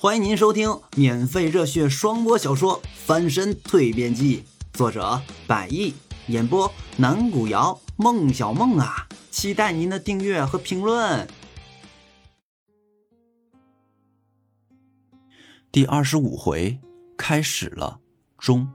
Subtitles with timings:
[0.00, 4.44] 欢迎您收听免费热血双播小说《翻身蜕变记》，
[4.78, 5.92] 作者百亿，
[6.28, 11.26] 演播南古瑶、孟小梦啊，期待您的订阅和评论。
[15.72, 16.78] 第二十五回
[17.16, 17.98] 开始了，
[18.38, 18.68] 中。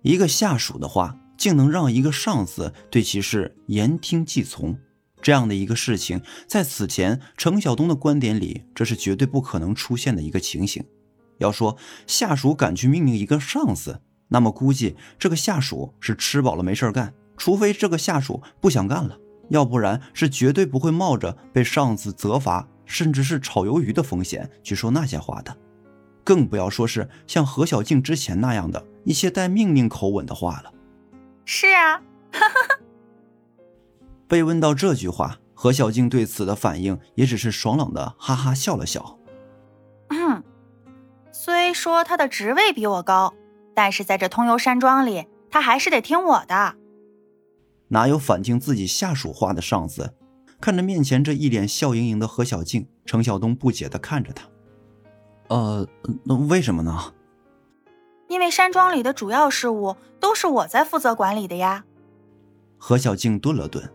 [0.00, 4.78] 一个下属的话，竟能让一个上司对其是言听计从。
[5.24, 10.84] 这样的一个事情，在此前程晓东的观点里，这是绝对不可能出现的一个情形。
[11.38, 19.18] 要说下属敢去命令一个上司，那么估计这个下属是吃饱了没事干，除非这个下属不想干了，
[19.48, 25.56] 要不然是绝对不会冒着被上司责罚，甚至是炒鱿鱼的风险去说那些话的。
[26.22, 30.70] 更不要说是像何小静之前那样的一些带命令口吻的话了。
[31.46, 31.94] 是啊。
[32.30, 32.78] 哈哈哈
[34.34, 39.16] 被问到这句话，何小静对此的反应也只是爽朗的哈哈笑了笑。
[40.08, 40.42] 嗯，
[41.30, 43.32] 虽说他的职位比我高，
[43.76, 46.74] 但是在这通幽山庄里，他还是得听我的。
[47.86, 50.12] 哪有反听自己下属话的上司？
[50.60, 54.48] 看着面前这一脸笑盈盈的何小静，程晓东不解的看着他。
[55.46, 55.86] 呃，
[56.24, 57.14] 那为什么呢？
[58.26, 61.84] 因为山庄里的主要事务都是我在负责管理的呀。
[62.76, 63.88] 何小静顿了顿。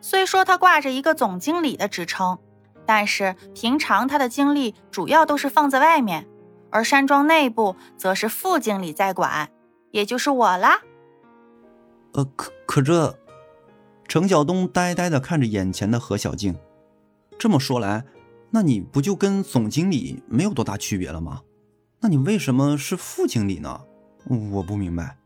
[0.00, 2.38] 虽说他挂着一个总经理的职称，
[2.84, 6.28] 但是平常他的精力主要都是放在外面，
[6.70, 9.50] 而山庄内部则是副经理在管，
[9.90, 10.80] 也就是我啦。
[12.12, 13.18] 呃，可可这，
[14.06, 16.56] 程晓东呆呆的看着眼前的何小静，
[17.38, 18.04] 这么说来，
[18.50, 21.42] 那你不就跟总经理没有多大区别了吗？
[22.00, 23.80] 那你为什么是副经理呢？
[24.52, 25.18] 我不明白。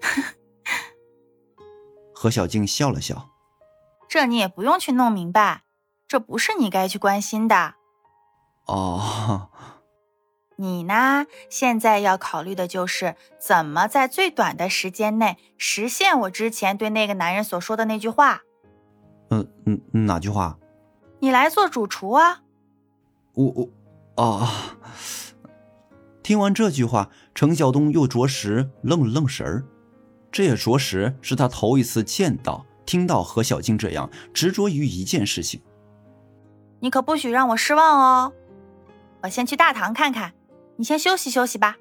[2.12, 3.30] 何小静笑了笑。
[4.08, 5.62] 这你也不用去弄明白，
[6.06, 7.74] 这不是你该去关心的。
[8.66, 9.50] 哦，
[10.56, 11.26] 你呢？
[11.48, 18.42] 现在要考虑的就是怎么在最短的时间内实现我之前对那个男人所说的那句话。
[19.30, 20.58] 嗯嗯，哪句话？
[21.20, 22.42] 你来做主厨啊！
[23.34, 23.70] 我
[24.16, 24.76] 我啊！
[26.22, 29.64] 听完这句话，程晓东又着实愣了愣神儿。
[30.32, 32.64] 这也着实是他头一次见到。
[32.88, 35.60] 听到何小静这样执着于一件事情，
[36.80, 38.32] 你可不许让我失望哦！
[39.22, 40.32] 我先去大堂看看，
[40.76, 41.76] 你先休息休息吧。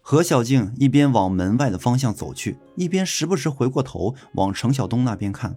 [0.00, 5.54] 何小静一边往门外的方向走去，一边时不时回过头往程晓东那边看。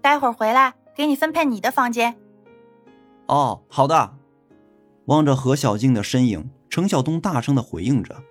[0.00, 2.16] 待会儿回来给你分配你的房间。
[3.26, 4.14] 哦，好的。
[5.06, 8.22] 望着何小静的身影，程晓东大声的回应着。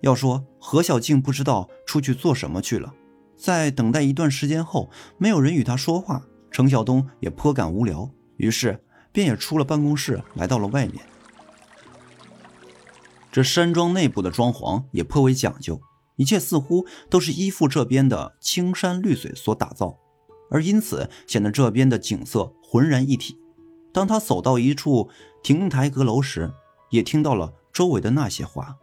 [0.00, 2.92] 要说何小静不知道出去做什么去了。
[3.38, 11.02] 在等待一段时间后，没有人与他说话，程晓东也颇感无聊，于是便也出了办公室，来到了外面。
[13.30, 15.80] 这山庄内部的装潢也颇为讲究，
[16.16, 19.96] 一切似乎都是依附这边的青山绿水所打造，
[20.50, 23.38] 而因此显得这边的景色浑然一体。
[23.92, 25.08] 当他走到一处
[25.42, 26.52] 亭台阁楼时，
[26.90, 28.76] 也听到了周围的那些话：“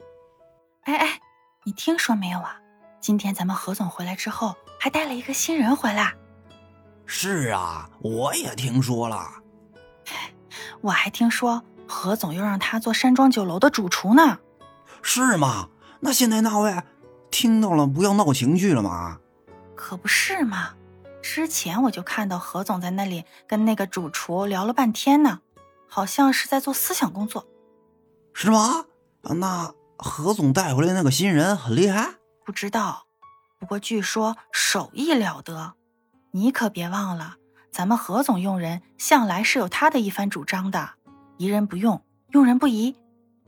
[0.86, 1.20] 哎哎，
[1.66, 2.60] 你听说没有啊？”
[3.06, 6.16] 今天咱们何总回来之后，还带了一个新人回来。
[7.06, 9.30] 是啊，我也听说了。
[10.82, 14.40] 我还听说何总又让他做山庄酒楼的主厨呢。
[15.04, 15.70] 是吗？
[16.00, 16.82] 那现在那位
[17.30, 19.20] 听到了，不要闹情绪了吗？
[19.76, 20.74] 可不是嘛。
[21.22, 25.42] 之前我就看到何总在那里跟那个主厨聊了半天呢，
[25.88, 27.46] 好像是在做思想工作。
[28.34, 28.86] 是吗？
[29.22, 32.16] 那何总带回来那个新人很厉害。
[32.46, 33.08] 不知道，
[33.60, 35.74] 不过据说手艺了得。
[36.32, 37.38] 你可别忘了，
[37.72, 40.92] 咱们何总用人向来是有他的一番主张的，
[41.38, 42.96] 疑人不用，用人不疑。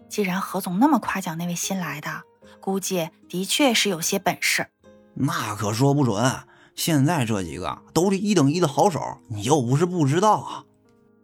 [0.10, 2.24] 既然何总那么夸奖那位新来的，
[2.60, 4.68] 估计的确是有些本事。
[5.14, 10.64] 那可说不准，现在这几个都是一等一的好手，你又不是不知道啊。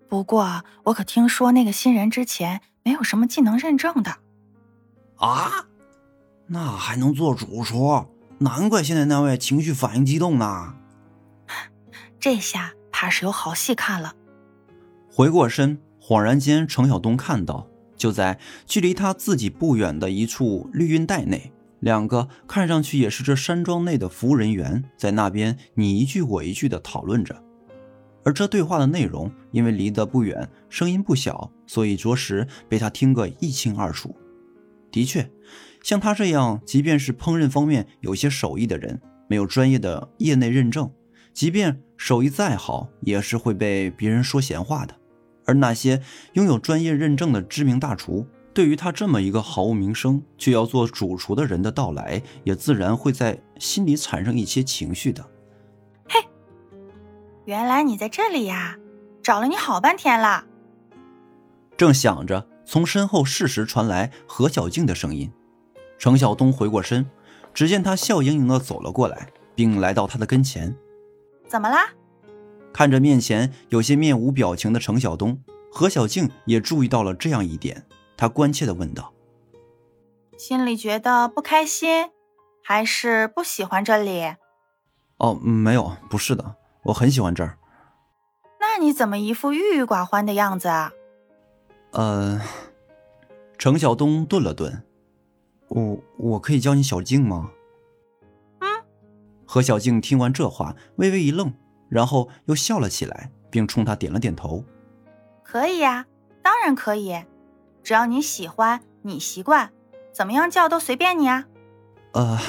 [0.09, 4.17] 不过我可听说那个新人之前没有什么技能认证的。
[5.17, 5.65] 啊？
[6.47, 8.05] 那还能做主厨？
[8.39, 10.75] 难怪现在那位情绪反应激动呢。
[12.19, 14.13] 这下怕是有好戏看了。
[15.09, 27.41] 回过身，恍然间，程晓东看到，就在距离他自己不远的一处绿荫带内，两个看上去也是这山庄内的服务人员，在那边你一句我一句的讨论着。
[28.25, 34.15] 而这对话的内容，因为离得不远，声音不小，所以着实被他听个一清二楚。
[34.91, 35.29] 的确。
[35.83, 38.99] 像他这样，即便是烹饪方面有些手艺的人，
[39.29, 40.89] 没有专业的业内认证，
[41.33, 44.95] 即便手艺再好，也是会被别人说闲话的。
[45.45, 46.01] 而那些
[46.33, 55.21] 拥有专业认证的知名大厨，对于他这么一个毫无名声却要做主厨的人的到来，也自然会在心里产生一些情绪的。
[56.07, 56.21] 嘿，
[57.43, 58.77] 原来你在这里呀！
[59.21, 60.45] 找了你好半天了。
[61.75, 65.29] 正想着，从身后适时传来何小静的声音。
[66.03, 67.09] 程晓东回过身，
[67.53, 70.75] 只见他笑盈盈的走了过来，并来到他的跟前。
[71.47, 71.93] 怎么啦？
[72.73, 75.41] 看着面前有些面无表情的程晓东，
[75.71, 77.85] 何小静也注意到了这样一点，
[78.17, 79.13] 她关切的问道
[80.37, 82.09] ：“心里觉得不开心，
[82.61, 84.33] 还是不喜欢这里
[85.19, 87.57] ？”“哦，没有，不是的，我很喜欢这儿。
[88.59, 90.91] ”“那你怎么一副郁郁寡欢的样子啊
[91.91, 92.41] ？”“呃。”
[93.57, 94.83] 程晓东顿了顿
[95.73, 97.51] ，“我我可以叫你小静吗
[98.61, 98.67] ？”“嗯。”
[99.45, 101.53] 何小静听完这话，微微一愣。
[101.89, 104.65] 然后又笑了起来，并冲他点了点头。
[105.43, 106.07] 可以呀，
[106.41, 107.23] 当然可以，
[107.83, 109.71] 只要你喜欢，你习惯，
[110.11, 111.45] 怎么样叫都随便你啊。
[112.13, 112.39] 呃，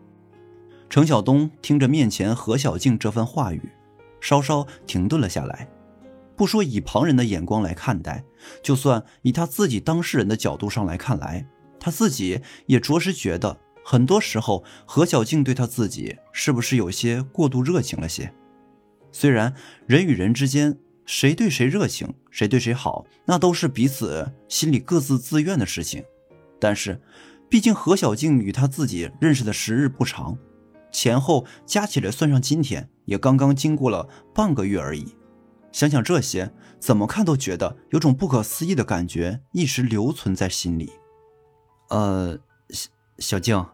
[0.90, 3.72] 程晓东听着面前何小静这番话语，
[4.20, 5.66] 稍稍停顿了下来。
[6.36, 8.22] 不说以旁人的眼光来看待，
[8.62, 11.46] 就算以他自己当事人的角度上来看来，
[11.80, 18.32] 他自己也着实觉得，很多时候何小静对他自己是不是有些过度热情了些。
[19.12, 19.54] 虽然
[19.86, 26.04] 人与人之间，谁对谁热情，谁对谁好，那都是彼此心里各自自愿的事情。
[26.60, 27.00] 但是，
[27.48, 30.36] 毕竟何小静与他自己认识的时日不长，
[30.92, 35.14] 前后加起来算上今天，也刚刚经过了半个月而已。
[35.72, 40.92] 想想这些，怎么看都觉得有种不可思议的感觉一直留存在心里。
[41.88, 42.38] 呃，
[42.70, 43.66] 小小静，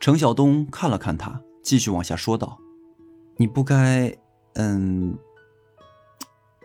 [0.00, 2.58] 程晓东看了看他，继续往下说道。
[3.36, 4.16] 你不该，
[4.54, 5.18] 嗯，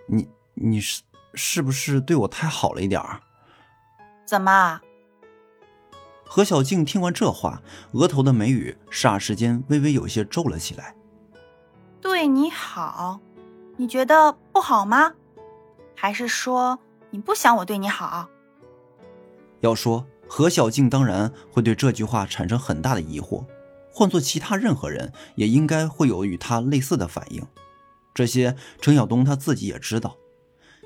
[0.07, 1.03] 你你是
[1.33, 3.19] 是不是对我太好了一点儿？
[4.25, 4.81] 怎么？
[6.25, 7.61] 何小静听完这话，
[7.91, 10.95] 额头的眉宇霎时间微微有些皱了起来。
[11.99, 13.19] 对你好，
[13.75, 15.13] 你觉得不好吗？
[15.93, 16.79] 还是说
[17.09, 18.29] 你不想我对你好？
[19.59, 23.45] 要说何小静，当然会对这句话产生很大的疑惑。
[23.91, 27.45] 换做其他任何人，也应该会有与他类似的反应。
[28.13, 30.15] 这些程晓东他自己也知道，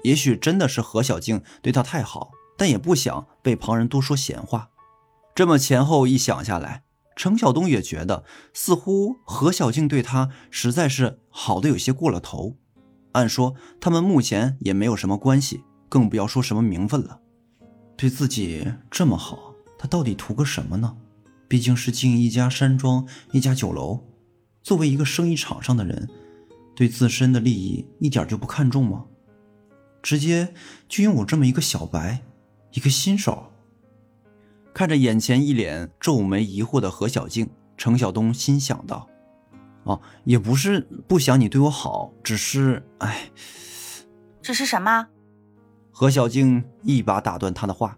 [0.01, 4.71] 也许真的是何小静对他太好，但也不想被旁人多说闲话。
[5.35, 6.81] 这么前后一想下来，
[7.15, 12.55] 程晓东也觉得似乎何小静对他实在是好的有些过了头。
[13.11, 17.19] 按说他们目前也没有什么关系，更不要说什么名分了。
[17.97, 20.97] 对自己这么好，他到底图个什么呢？
[21.47, 23.99] 毕竟是经营一家山庄、一家酒楼，
[24.63, 26.09] 作为一个生意场上的人，
[26.75, 29.05] 对自身的利益一点就不看重吗？
[30.01, 30.53] 直接
[30.87, 32.21] 就用我这么一个小白，
[32.73, 33.51] 一个新手。
[34.73, 39.07] 看着眼前一脸皱眉疑惑的何小静，程晓东心想到
[39.85, 42.83] ：“哦，也不是不想你对我好，只是……
[42.97, 43.31] 哎，
[44.41, 45.07] 只是什么？”
[45.97, 47.97] 何小静一把打断他的话。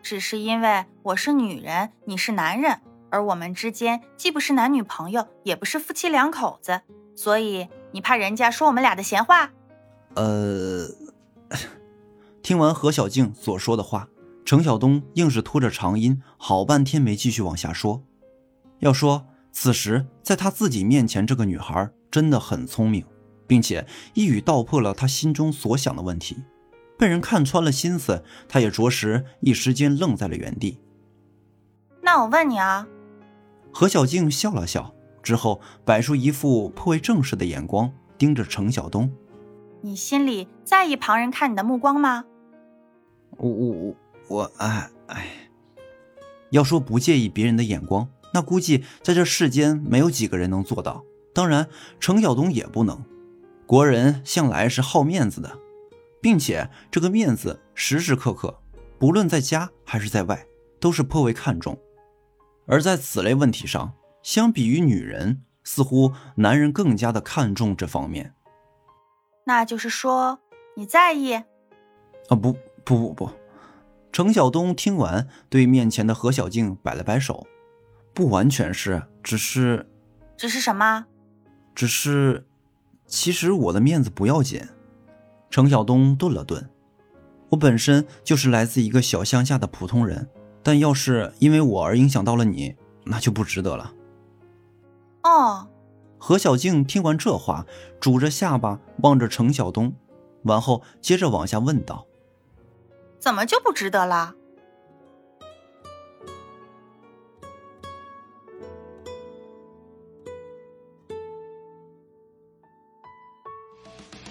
[0.00, 2.80] 只是因为我是女人，你是男人，
[3.10, 6.82] 而我们之间既不是男女朋友，也不是夫妻两口子，
[7.16, 9.50] 所以你怕人家说我们俩的闲话？
[10.14, 10.86] 呃，
[12.44, 14.08] 听完何小静所说的话，
[14.44, 18.04] 程晓东硬是拖着长音，好半天没继续往下说。
[18.78, 23.04] 要说此时在他自己面前，这个女孩真的很聪明，
[23.48, 23.84] 并且
[24.14, 26.36] 一语道破了他心中所想的问题。
[27.00, 30.78] 被人看穿了心思，他也着实一时间愣在了原地。
[32.02, 32.86] 那我问你啊，
[33.72, 39.10] 何小静笑了笑，之后摆出一副颇为正式的眼光盯着程晓东
[39.80, 42.26] ：“你心里在意旁人看你的目光吗？”
[43.38, 43.96] 我我我
[44.28, 45.26] 我哎哎，
[46.50, 51.02] 要说不介意别人的眼光，那估计在这世间没有几个人能做到。
[51.32, 51.66] 当然，
[51.98, 53.02] 程晓东也不能。
[53.66, 55.59] 国人向来是好面子的。
[56.20, 58.60] 并且这个面子时时刻刻，
[58.98, 60.46] 不论在家还是在外，
[60.78, 61.78] 都是颇为看重。
[62.66, 68.34] 而在此类问题上，相比于女人，似乎男人更加的看重这方面。
[69.44, 70.38] 那就是说，
[70.76, 71.32] 你在意？
[71.32, 71.44] 啊，
[72.28, 72.52] 不
[72.84, 73.30] 不不不！
[74.12, 77.46] 程晓东听完，对面前的何小静摆了摆手，
[78.12, 79.88] 不完全是，只是……
[80.36, 81.06] 只是什么？
[81.74, 82.46] 只是，
[83.06, 84.62] 其实我的面子不要紧。
[85.50, 86.70] 程晓东顿了顿，
[87.48, 90.28] 我本身就是来自一个小乡下的普通人，
[90.62, 93.92] 但要是因为我而影响到了你，那就不值得了。
[95.24, 95.68] 哦，
[96.18, 97.66] 何小静听完这话，
[98.00, 99.92] 拄着下巴望着程晓东，
[100.44, 102.06] 完后接着往下问道
[103.18, 104.36] ：“怎么就不值得了？”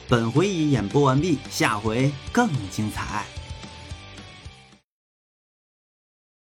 [0.09, 3.38] 本回已演播完毕，下回更精彩。